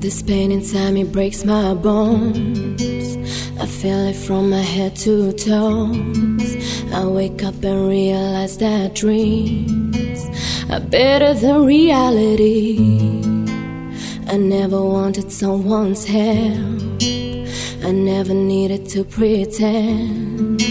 [0.00, 2.80] This pain inside me breaks my bones.
[3.60, 6.56] I feel it from my head to toes.
[6.90, 10.26] I wake up and realize that dreams
[10.70, 12.78] are better than reality.
[14.26, 17.02] I never wanted someone's help.
[17.84, 20.62] I never needed to pretend.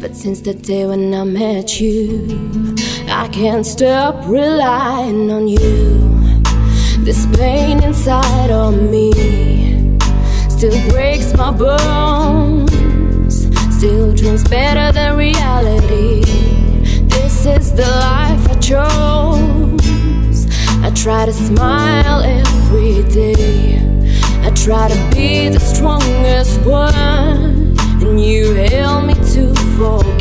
[0.00, 2.76] But since the day when I met you,
[3.08, 6.17] I can't stop relying on you.
[7.88, 9.12] Inside of me
[10.50, 12.68] still breaks my bones.
[13.74, 16.20] Still dreams better than reality.
[17.08, 20.46] This is the life I chose.
[20.84, 23.80] I try to smile every day.
[24.42, 30.17] I try to be the strongest one, and you help me to forget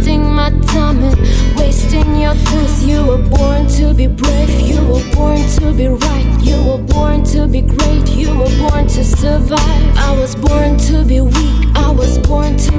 [0.00, 1.20] wasting my time and
[1.58, 2.88] wasting your time.
[2.88, 7.22] You were born to be brave, you were born to be right, you were born
[7.24, 9.96] to be great, you were born to survive.
[9.98, 12.69] I was born to be weak, I was born to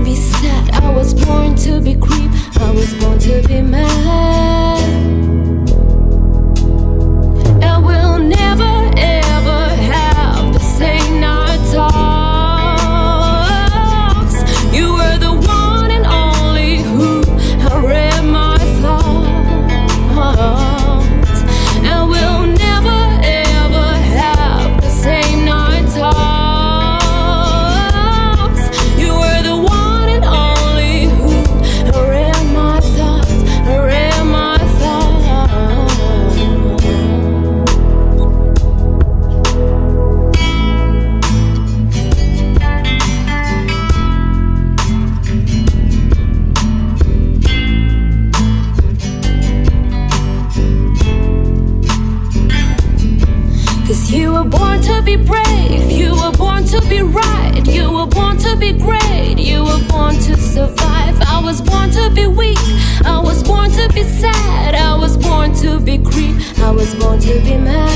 [66.92, 67.91] Was born to be mad.